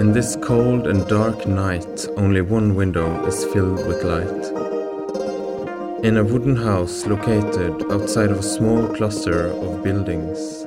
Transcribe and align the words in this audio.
In 0.00 0.12
this 0.14 0.34
cold 0.36 0.86
and 0.86 1.06
dark 1.08 1.46
night, 1.46 2.08
only 2.16 2.40
one 2.40 2.74
window 2.74 3.26
is 3.26 3.44
filled 3.44 3.86
with 3.86 4.02
light. 4.02 4.44
In 6.02 6.16
a 6.16 6.24
wooden 6.24 6.56
house 6.56 7.04
located 7.04 7.82
outside 7.92 8.30
of 8.30 8.38
a 8.38 8.42
small 8.42 8.88
cluster 8.94 9.48
of 9.48 9.84
buildings. 9.84 10.64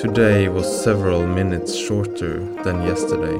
Today 0.00 0.48
was 0.48 0.82
several 0.82 1.26
minutes 1.26 1.76
shorter 1.76 2.38
than 2.64 2.80
yesterday. 2.84 3.36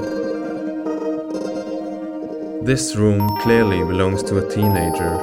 This 2.67 2.95
room 2.95 3.27
clearly 3.41 3.83
belongs 3.85 4.23
to 4.25 4.37
a 4.37 4.51
teenager 4.51 5.17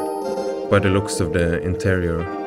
by 0.71 0.79
the 0.79 0.89
looks 0.89 1.19
of 1.19 1.33
the 1.33 1.61
interior. 1.61 2.44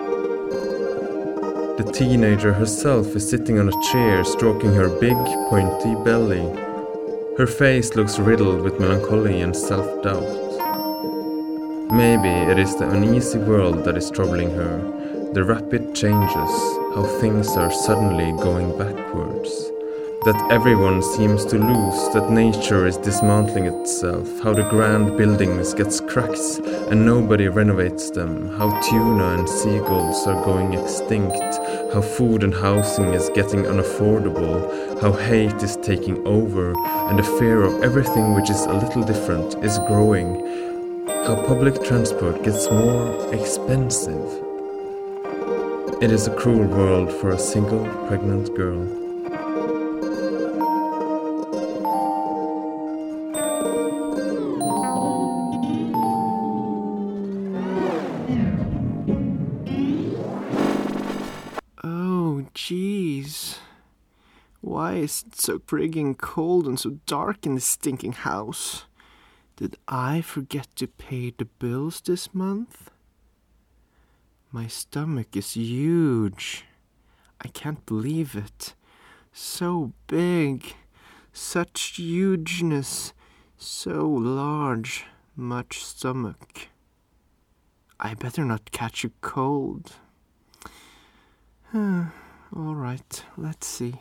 The 1.78 1.92
teenager 1.92 2.52
herself 2.52 3.14
is 3.14 3.30
sitting 3.30 3.60
on 3.60 3.68
a 3.68 3.82
chair 3.92 4.24
stroking 4.24 4.74
her 4.74 4.88
big, 4.88 5.14
pointy 5.48 5.94
belly. 6.02 6.42
Her 7.38 7.46
face 7.46 7.94
looks 7.94 8.18
riddled 8.18 8.62
with 8.62 8.80
melancholy 8.80 9.42
and 9.42 9.54
self 9.54 9.86
doubt. 10.02 10.26
Maybe 11.92 12.30
it 12.50 12.58
is 12.58 12.74
the 12.74 12.90
uneasy 12.90 13.38
world 13.38 13.84
that 13.84 13.96
is 13.96 14.10
troubling 14.10 14.50
her, 14.50 15.30
the 15.34 15.44
rapid 15.44 15.94
changes, 15.94 16.50
how 16.96 17.06
things 17.20 17.46
are 17.50 17.70
suddenly 17.70 18.32
going 18.42 18.76
backwards. 18.76 19.70
That 20.24 20.48
everyone 20.50 21.00
seems 21.00 21.44
to 21.46 21.56
lose, 21.56 22.12
that 22.12 22.28
nature 22.28 22.86
is 22.86 22.96
dismantling 22.96 23.66
itself, 23.66 24.26
how 24.40 24.52
the 24.52 24.68
grand 24.68 25.16
buildings 25.16 25.74
gets 25.74 26.00
cracks 26.00 26.58
and 26.90 27.06
nobody 27.06 27.46
renovates 27.46 28.10
them, 28.10 28.48
how 28.58 28.68
tuna 28.80 29.38
and 29.38 29.48
seagulls 29.48 30.26
are 30.26 30.44
going 30.44 30.74
extinct, 30.74 31.40
how 31.94 32.00
food 32.00 32.42
and 32.42 32.52
housing 32.52 33.14
is 33.14 33.30
getting 33.32 33.62
unaffordable, 33.62 35.00
how 35.00 35.12
hate 35.12 35.62
is 35.62 35.76
taking 35.76 36.26
over, 36.26 36.74
and 37.08 37.18
the 37.20 37.38
fear 37.38 37.62
of 37.62 37.80
everything 37.84 38.34
which 38.34 38.50
is 38.50 38.66
a 38.66 38.72
little 38.72 39.04
different 39.04 39.54
is 39.64 39.78
growing, 39.86 40.44
how 41.06 41.36
public 41.46 41.84
transport 41.84 42.42
gets 42.42 42.68
more 42.72 43.32
expensive. 43.32 44.26
It 46.02 46.10
is 46.10 46.26
a 46.26 46.34
cruel 46.34 46.66
world 46.66 47.12
for 47.12 47.30
a 47.30 47.38
single 47.38 47.86
pregnant 48.08 48.52
girl. 48.56 48.97
Is 64.98 65.24
it 65.26 65.36
so 65.36 65.58
frigging 65.58 66.16
cold 66.16 66.66
and 66.66 66.78
so 66.78 66.98
dark 67.06 67.46
in 67.46 67.54
this 67.54 67.64
stinking 67.64 68.12
house? 68.12 68.84
Did 69.56 69.76
I 69.88 70.20
forget 70.20 70.68
to 70.76 70.86
pay 70.86 71.30
the 71.30 71.44
bills 71.44 72.00
this 72.00 72.34
month? 72.34 72.90
My 74.50 74.66
stomach 74.66 75.36
is 75.36 75.54
huge. 75.54 76.64
I 77.40 77.48
can't 77.48 77.84
believe 77.84 78.34
it. 78.34 78.74
So 79.32 79.92
big. 80.06 80.74
Such 81.32 81.96
hugeness. 81.96 83.12
So 83.56 84.08
large. 84.08 85.06
Much 85.36 85.84
stomach. 85.84 86.68
I 88.00 88.14
better 88.14 88.44
not 88.44 88.70
catch 88.70 89.04
a 89.04 89.10
cold. 89.20 89.96
All 91.74 92.74
right, 92.74 93.24
let's 93.36 93.66
see. 93.66 94.00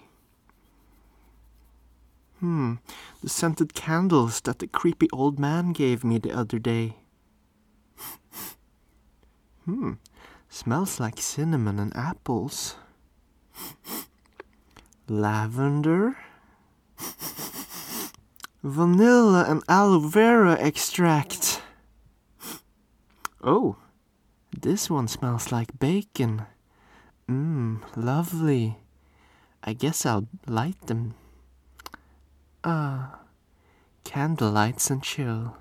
Hmm, 2.40 2.76
the 3.24 3.30
scented 3.30 3.74
candles 3.74 4.42
that 4.42 4.60
the 4.60 4.68
creepy 4.68 5.08
old 5.12 5.40
man 5.40 5.74
gave 5.74 6.04
me 6.04 6.20
the 6.20 6.32
other 6.32 6.60
day. 6.60 6.98
hmm, 9.66 9.94
smells 10.48 11.00
like 11.00 11.20
cinnamon 11.20 11.80
and 11.80 11.96
apples. 11.96 12.76
Lavender. 15.08 16.18
Vanilla 18.64 19.46
and 19.48 19.64
aloe 19.68 20.00
vera 20.00 20.58
extract. 20.60 21.62
Oh, 23.42 23.78
this 24.52 24.90
one 24.90 25.08
smells 25.08 25.52
like 25.52 25.80
bacon. 25.80 26.46
Mmm, 27.30 27.82
lovely. 27.96 28.78
I 29.64 29.74
guess 29.74 30.06
I'll 30.06 30.28
light 30.46 30.80
them. 30.88 31.16
Ah, 32.70 33.20
candlelights 34.04 34.92
and 34.92 35.02
chill. 35.02 35.56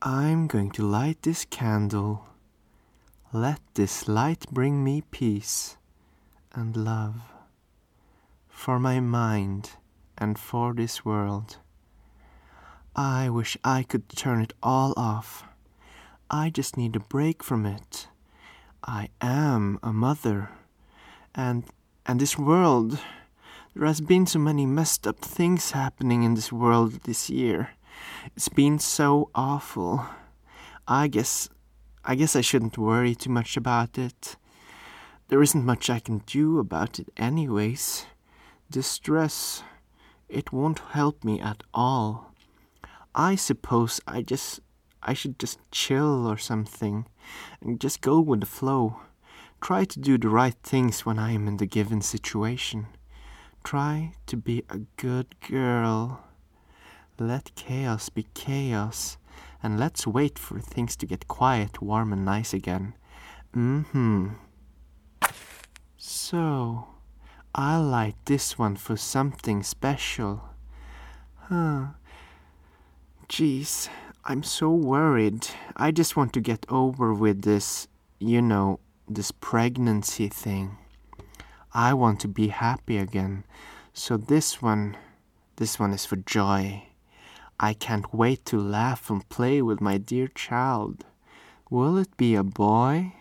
I'm 0.00 0.46
going 0.46 0.70
to 0.70 0.86
light 0.86 1.22
this 1.22 1.44
candle. 1.44 2.28
Let 3.32 3.58
this 3.74 4.06
light 4.06 4.46
bring 4.52 4.84
me 4.84 5.00
peace 5.00 5.76
and 6.52 6.76
love 6.76 7.16
for 8.48 8.78
my 8.78 9.00
mind 9.00 9.70
and 10.16 10.38
for 10.38 10.72
this 10.74 11.04
world. 11.04 11.56
I 12.94 13.30
wish 13.30 13.56
I 13.64 13.82
could 13.82 14.08
turn 14.10 14.40
it 14.40 14.52
all 14.62 14.94
off. 14.96 15.42
I 16.30 16.50
just 16.50 16.76
need 16.76 16.94
a 16.94 17.00
break 17.00 17.42
from 17.42 17.66
it. 17.66 18.06
I 18.84 19.08
am 19.20 19.80
a 19.82 19.92
mother. 19.92 20.50
And 21.34 21.64
and 22.06 22.20
this 22.20 22.38
world 22.38 23.00
there 23.74 23.86
has 23.86 24.00
been 24.00 24.26
so 24.26 24.38
many 24.38 24.66
messed 24.66 25.06
up 25.06 25.18
things 25.18 25.70
happening 25.70 26.24
in 26.24 26.34
this 26.34 26.50
world 26.50 26.92
this 27.04 27.30
year. 27.30 27.70
It's 28.34 28.48
been 28.48 28.78
so 28.78 29.30
awful. 29.34 30.04
I 30.88 31.06
guess 31.06 31.48
I 32.04 32.14
guess 32.16 32.34
I 32.34 32.40
shouldn't 32.40 32.78
worry 32.78 33.14
too 33.14 33.30
much 33.30 33.56
about 33.56 33.96
it. 33.96 34.36
There 35.28 35.42
isn't 35.42 35.64
much 35.64 35.88
I 35.88 36.00
can 36.00 36.18
do 36.26 36.58
about 36.58 36.98
it 36.98 37.08
anyways. 37.16 38.06
The 38.68 38.82
stress 38.82 39.62
it 40.28 40.52
won't 40.52 40.80
help 40.90 41.22
me 41.22 41.40
at 41.40 41.62
all. 41.72 42.34
I 43.14 43.36
suppose 43.36 44.00
I 44.06 44.22
just 44.22 44.60
I 45.02 45.14
should 45.14 45.38
just 45.38 45.58
chill 45.70 46.26
or 46.26 46.38
something 46.38 47.06
and 47.60 47.80
just 47.80 48.00
go 48.00 48.20
with 48.20 48.40
the 48.40 48.46
flow. 48.46 49.00
Try 49.60 49.84
to 49.84 50.00
do 50.00 50.18
the 50.18 50.28
right 50.28 50.56
things 50.62 51.06
when 51.06 51.18
I 51.18 51.32
am 51.32 51.46
in 51.46 51.58
the 51.58 51.66
given 51.66 52.00
situation. 52.00 52.86
Try 53.64 54.12
to 54.26 54.36
be 54.36 54.64
a 54.68 54.78
good 54.96 55.34
girl. 55.48 56.24
Let 57.18 57.54
chaos 57.54 58.08
be 58.08 58.26
chaos, 58.34 59.18
and 59.62 59.78
let's 59.78 60.06
wait 60.06 60.38
for 60.38 60.58
things 60.58 60.96
to 60.96 61.06
get 61.06 61.28
quiet, 61.28 61.82
warm, 61.82 62.12
and 62.12 62.24
nice 62.24 62.54
again. 62.54 62.94
Mm 63.54 63.86
hmm. 63.86 64.28
So, 65.96 66.88
I'll 67.54 67.82
light 67.82 68.16
this 68.24 68.58
one 68.58 68.76
for 68.76 68.96
something 68.96 69.62
special. 69.62 70.42
Huh. 71.36 71.88
Jeez, 73.28 73.88
I'm 74.24 74.42
so 74.42 74.70
worried. 74.70 75.46
I 75.76 75.90
just 75.90 76.16
want 76.16 76.32
to 76.32 76.40
get 76.40 76.64
over 76.68 77.12
with 77.12 77.42
this, 77.42 77.86
you 78.18 78.40
know, 78.40 78.80
this 79.08 79.30
pregnancy 79.30 80.28
thing. 80.28 80.78
I 81.72 81.94
want 81.94 82.20
to 82.20 82.28
be 82.28 82.48
happy 82.48 82.98
again. 82.98 83.44
So 83.92 84.16
this 84.16 84.60
one, 84.60 84.96
this 85.56 85.78
one 85.78 85.92
is 85.92 86.04
for 86.04 86.16
joy. 86.16 86.84
I 87.60 87.74
can't 87.74 88.12
wait 88.14 88.44
to 88.46 88.58
laugh 88.58 89.10
and 89.10 89.28
play 89.28 89.62
with 89.62 89.80
my 89.80 89.98
dear 89.98 90.26
child. 90.28 91.04
Will 91.68 91.98
it 91.98 92.16
be 92.16 92.34
a 92.34 92.42
boy? 92.42 93.12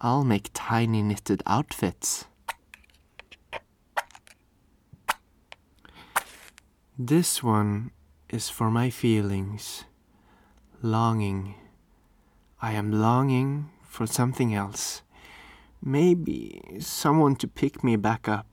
I'll 0.00 0.24
make 0.24 0.50
tiny 0.52 1.02
knitted 1.02 1.42
outfits. 1.46 2.26
This 6.98 7.42
one 7.42 7.92
is 8.28 8.50
for 8.50 8.70
my 8.70 8.90
feelings. 8.90 9.84
Longing. 10.82 11.54
I 12.60 12.72
am 12.72 12.92
longing 12.92 13.70
for 13.82 14.06
something 14.06 14.54
else. 14.54 15.02
Maybe 15.84 16.62
someone 16.78 17.34
to 17.36 17.48
pick 17.48 17.82
me 17.82 17.96
back 17.96 18.28
up. 18.28 18.46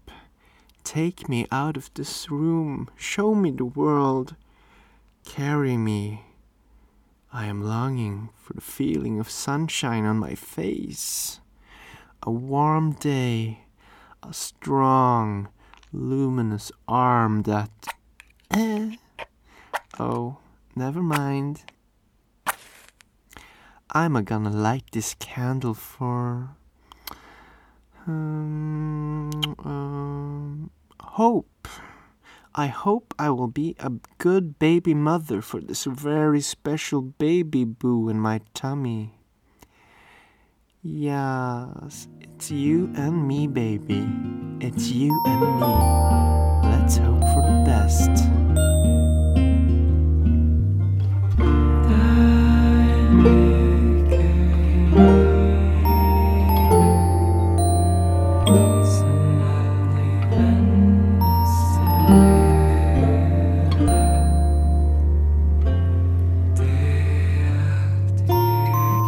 Take 0.83 1.29
me 1.29 1.45
out 1.51 1.77
of 1.77 1.93
this 1.93 2.31
room. 2.31 2.89
Show 2.95 3.35
me 3.35 3.51
the 3.51 3.65
world. 3.65 4.35
Carry 5.25 5.77
me. 5.77 6.23
I 7.31 7.45
am 7.45 7.63
longing 7.63 8.29
for 8.35 8.53
the 8.53 8.61
feeling 8.61 9.19
of 9.19 9.29
sunshine 9.29 10.05
on 10.05 10.17
my 10.17 10.33
face. 10.33 11.39
A 12.23 12.31
warm 12.31 12.93
day. 12.93 13.65
A 14.23 14.33
strong, 14.33 15.49
luminous 15.93 16.71
arm 16.87 17.43
that. 17.43 17.69
Eh. 18.49 18.95
Oh, 19.99 20.37
never 20.75 21.03
mind. 21.03 21.61
I'm 23.91 24.15
a 24.15 24.23
gonna 24.23 24.49
light 24.49 24.85
this 24.91 25.13
candle 25.19 25.75
for. 25.75 26.55
Um, 28.09 29.29
um, 29.59 30.71
hope. 30.99 31.67
I 32.55 32.65
hope 32.67 33.13
I 33.19 33.29
will 33.29 33.47
be 33.47 33.75
a 33.79 33.91
good 34.17 34.57
baby 34.57 34.95
mother 34.95 35.41
for 35.41 35.61
this 35.61 35.83
very 35.83 36.41
special 36.41 37.01
baby 37.01 37.63
boo 37.65 38.09
in 38.09 38.19
my 38.19 38.41
tummy. 38.55 39.13
Yes, 40.81 42.07
it's 42.19 42.49
you 42.49 42.91
and 42.95 43.27
me, 43.27 43.45
baby. 43.45 44.09
It's 44.59 44.89
you 44.89 45.13
and 45.27 45.59
me. 45.61 46.69
Let's 46.69 46.97
hope 46.97 47.21
for 47.21 47.43
the 47.45 47.63
best. 47.63 48.38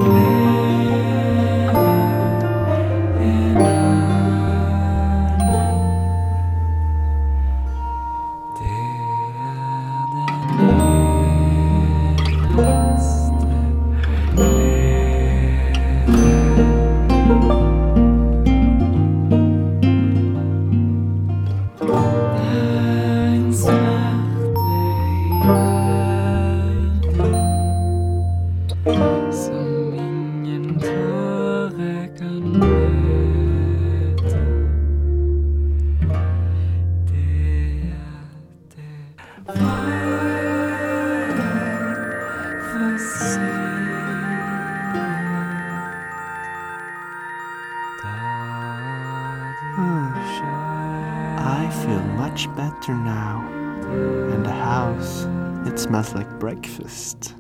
Som 0.02 0.31
feel 51.72 52.02
much 52.18 52.48
better 52.56 52.94
now. 52.94 53.48
And 54.34 54.46
the 54.46 54.52
house, 54.52 55.26
it 55.68 55.80
smells 55.80 56.14
like 56.14 56.40
breakfast. 56.40 57.36